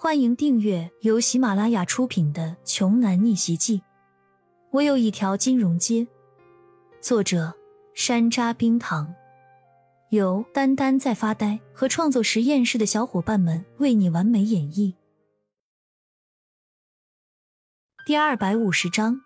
[0.00, 3.78] 欢迎订阅由喜马拉雅出品的《穷男逆袭记》。
[4.70, 6.06] 我有一条金融街。
[7.00, 7.52] 作者：
[7.94, 9.12] 山楂冰糖，
[10.10, 14.94] 由丹丹在发呆和创作实验室的小伙伴们为你完美演绎。
[18.06, 19.22] 第二百五十章，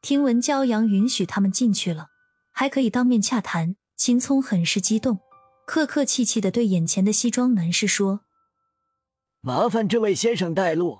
[0.00, 2.06] 听闻骄阳允许他们进去了，
[2.50, 3.76] 还可以当面洽谈。
[3.94, 5.18] 秦聪很是激动，
[5.66, 8.22] 客客气气的对眼前的西装男士说。
[9.42, 10.98] 麻烦这位先生带路。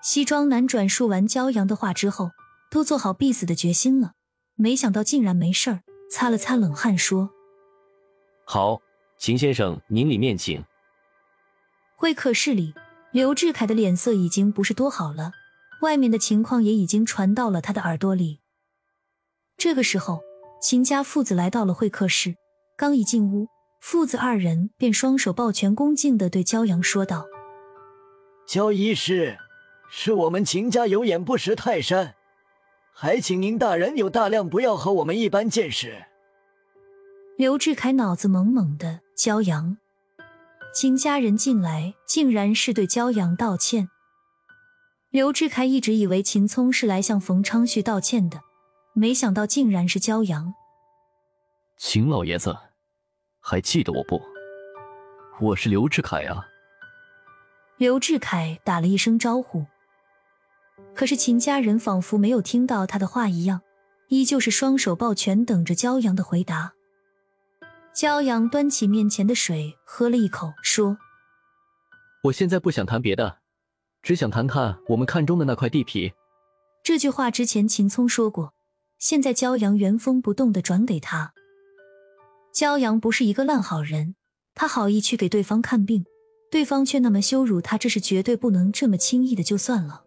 [0.00, 2.30] 西装男转述完骄阳的话之后，
[2.70, 4.12] 都做好必死的决心了。
[4.54, 7.30] 没想到竟然没事儿，擦了擦冷汗说
[8.46, 8.80] ：“好，
[9.18, 10.64] 秦先生，您里面请。”
[11.96, 12.74] 会客室里，
[13.10, 15.32] 刘志凯的脸色已经不是多好了，
[15.82, 18.38] 外面的情况也已经传到了他的耳朵里。
[19.56, 20.20] 这个时候，
[20.62, 22.36] 秦家父子来到了会客室，
[22.76, 23.48] 刚一进屋。
[23.80, 27.26] 父子二人便双手抱拳，恭敬的对焦阳说道
[28.46, 29.38] ：“焦医师，
[29.90, 32.14] 是我们秦家有眼不识泰山，
[32.92, 36.04] 还请您大人有大量，不要和我们一般见识。”
[37.38, 39.78] 刘志凯脑子懵懵的，焦阳，
[40.74, 43.88] 秦家人进来，竟然是对焦阳道歉。
[45.08, 48.42] 刘志凯一直以为秦聪是来向冯昌旭道歉的，
[48.92, 50.54] 没想到竟然是焦阳。
[51.78, 52.54] 秦老爷子。
[53.40, 54.20] 还记得我不？
[55.40, 56.46] 我是刘志凯啊。
[57.78, 59.64] 刘志凯打了一声招呼，
[60.94, 63.62] 可是秦家人仿佛没有听到他的话一样，
[64.08, 66.74] 依旧是双手抱拳，等着骄阳的回答。
[67.94, 70.98] 骄阳端起面前的水喝了一口，说
[72.24, 73.38] ：“我现在不想谈别的，
[74.02, 76.12] 只想谈谈我们看中的那块地皮。”
[76.84, 78.52] 这句话之前秦聪说过，
[78.98, 81.32] 现在骄阳原封不动的转给他。
[82.52, 84.14] 骄阳不是一个烂好人，
[84.54, 86.04] 他好意去给对方看病，
[86.50, 90.04] 对方却那么羞辱他，这是绝对不能这么轻易的就算了。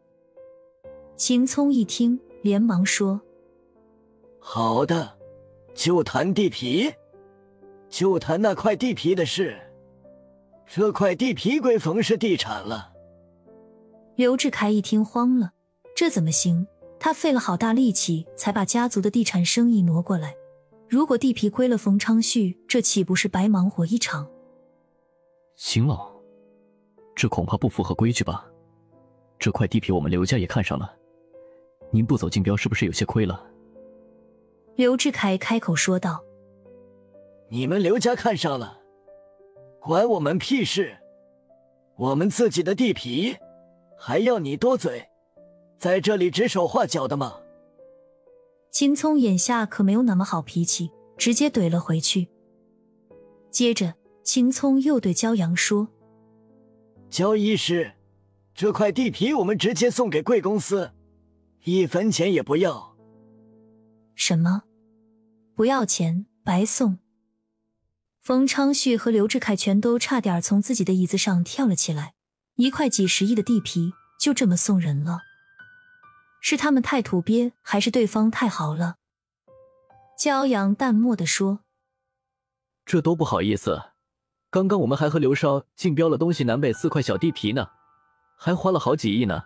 [1.16, 3.22] 秦聪一听，连忙说
[4.40, 5.18] ：“好的，
[5.74, 6.94] 就谈地皮，
[7.90, 9.58] 就谈那块地皮的事。
[10.66, 12.92] 这块地皮归冯氏地产了。”
[14.16, 15.53] 刘志凯一听慌了，
[15.96, 16.68] 这怎么行？
[17.00, 20.36] 他费了好大力气才把家族的地产生意挪过来。
[20.94, 24.30] 如果地皮归了冯昌旭，这岂不是白忙活一场？
[25.56, 26.08] 秦老，
[27.16, 28.46] 这恐怕不符合规矩吧？
[29.40, 30.96] 这块地皮我们刘家也看上了，
[31.90, 33.44] 您不走竞标是不是有些亏了？
[34.76, 36.24] 刘志凯开口说道
[37.50, 38.80] ：“你们刘家看上了，
[39.82, 40.96] 管我们屁事！
[41.96, 43.36] 我们自己的地皮，
[43.98, 45.09] 还要你多嘴，
[45.80, 47.40] 在这里指手画脚的吗？”
[48.73, 52.28] 秦聪眼下可没有那么好脾气，直接怼了回去。
[53.51, 55.89] 接着，秦聪又对焦阳说
[57.07, 57.91] ：“焦医师，
[58.56, 60.91] 这块地皮我们直接送给贵公司，
[61.66, 62.95] 一分钱也不要。”
[64.17, 64.63] 什么？
[65.53, 66.25] 不要钱？
[66.44, 66.97] 白送？
[68.23, 72.16] 冯昌旭和刘志凯全都差点从自己的椅子上跳了起来。
[72.55, 75.19] 一块几十亿的地皮就这么送人了？
[76.46, 78.98] 是他们太土鳖，还是对方太好了？
[80.20, 81.62] 骄阳淡漠的说
[82.86, 83.81] ：“这多不好意思，
[84.50, 87.70] 刚刚我们还和刘少竞标了东西南北四块小地皮呢，
[88.38, 89.44] 还花了好几亿呢。”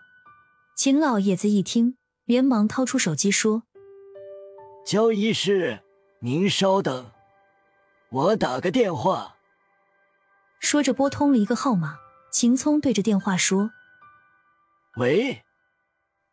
[0.75, 3.61] 秦老爷子一听，连忙掏出手机说
[4.83, 5.83] ：“焦医师，
[6.21, 7.11] 您稍等，
[8.09, 9.35] 我打个电话。”
[10.59, 11.99] 说着拨通了一个号码，
[12.31, 13.69] 秦聪对着电话说
[14.97, 15.43] ：“喂。”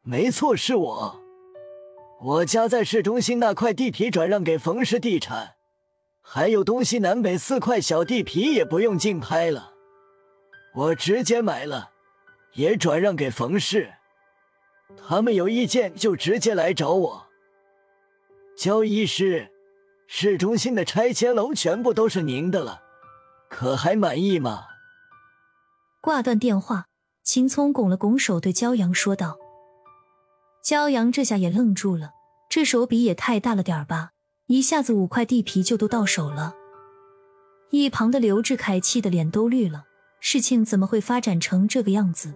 [0.07, 1.21] 没错，是我。
[2.21, 5.55] 我家在市中心那块地皮转让给冯氏地产，
[6.21, 9.73] 还有东西南北四块小地皮也不用竞拍了，
[10.75, 11.91] 我直接买了，
[12.53, 13.95] 也转让给冯氏。
[15.09, 17.27] 他们有意见就直接来找我。
[18.57, 19.51] 焦医师，
[20.07, 22.83] 市中心的拆迁楼全部都是您的了，
[23.49, 24.65] 可还满意吗？
[26.03, 26.85] 挂断电话，
[27.23, 29.39] 秦聪拱了拱手，对焦阳说道。
[30.65, 32.13] 骄阳这下也愣住了，
[32.49, 34.13] 这手笔也太大了点儿吧！
[34.47, 36.55] 一下子五块地皮就都到手了。
[37.69, 39.85] 一旁的刘志凯气得脸都绿了，
[40.21, 42.33] 事情怎么会发展成这个样子？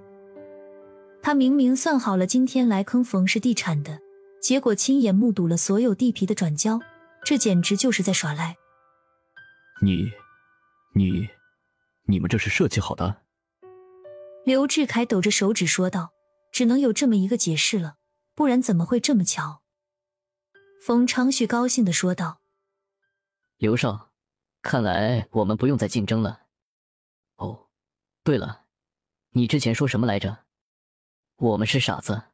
[1.22, 3.98] 他明明算好了今天来坑冯氏地产的，
[4.42, 6.78] 结果亲眼目睹了所有地皮的转交，
[7.24, 8.54] 这简直就是在耍赖！
[9.80, 10.04] 你、
[10.94, 11.26] 你、
[12.04, 13.22] 你们这是设计好的？
[14.44, 16.10] 刘志凯抖着手指说道
[16.52, 17.94] ：“只能有这么一个解释了。”
[18.38, 19.64] 不然怎么会这么巧？
[20.80, 22.40] 冯昌旭高兴的说道
[23.58, 24.12] ：“刘少，
[24.62, 26.46] 看来我们不用再竞争了。
[27.34, 27.68] 哦，
[28.22, 28.66] 对了，
[29.30, 30.44] 你之前说什么来着？
[31.34, 32.26] 我们是傻子。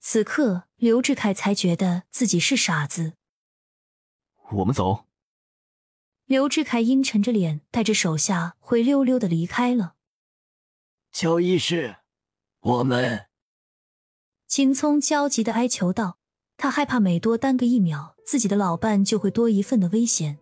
[0.00, 3.14] 此刻，刘志凯才觉得自己是傻子。
[4.50, 5.06] 我们走。
[6.26, 9.96] 刘志凯阴沉着脸，带着手下灰溜溜的离开了。
[11.10, 12.00] 焦医师，
[12.60, 13.30] 我们。
[14.46, 16.18] 秦聪焦急的哀求道
[16.56, 20.38] ：“他害怕每多耽搁一秒，自己的老伴就会多一份的危险。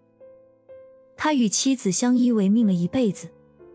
[1.16, 3.28] 他与妻子相依为命了一辈子，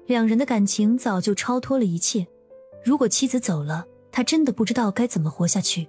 [0.06, 2.28] 两人的感情早就超脱了一切。
[2.84, 5.88] 如果妻子走了，他真的不知道该怎么活下去。”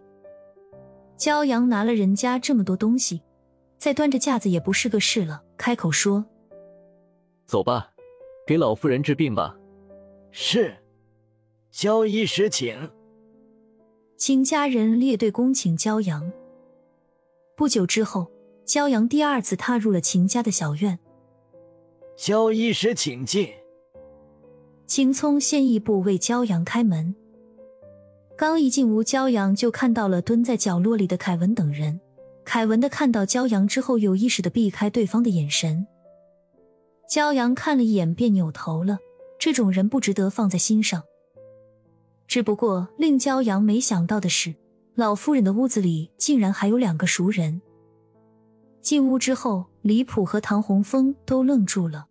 [1.19, 3.21] 焦阳拿了人家这么多东西，
[3.77, 6.25] 再端着架子也不是个事了，开口说
[7.45, 7.93] ：“走吧，
[8.47, 9.57] 给老夫人治病吧。”
[10.31, 10.77] 是，
[11.71, 12.89] 焦医师请。
[14.19, 16.33] 秦家人列队恭请骄阳。
[17.57, 18.27] 不久之后，
[18.67, 20.99] 骄阳第二次踏入了秦家的小院。
[22.17, 23.49] 焦医师，请进。
[24.89, 27.15] 秦聪先一步为骄阳开门。
[28.37, 32.01] 刚一进屋，骄阳就看到了蹲在角落里的凯文等人。
[32.45, 35.87] 凯文的看到骄阳之后，有意识的避开对方的眼神。
[37.09, 38.99] 骄阳看了一眼，便扭头了。
[39.39, 41.05] 这种人不值得放在心上。
[42.29, 44.55] 只不过令焦阳没想到的是，
[44.95, 47.63] 老夫人的屋子里竟然还有两个熟人。
[48.83, 52.07] 进屋之后，李普和唐洪峰都愣住了。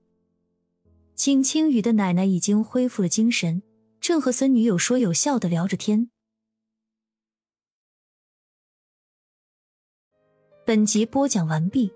[1.13, 3.61] 秦清雨的奶奶已经恢复了精神，
[4.01, 6.09] 正和孙女有说有笑的聊着天。
[10.65, 11.91] 本集播讲完毕，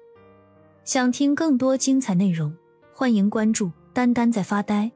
[0.86, 2.56] 想听更多精彩内容，
[2.94, 4.92] 欢迎关注“丹丹在发呆”。